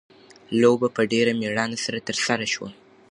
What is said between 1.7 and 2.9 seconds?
سره ترسره شوه.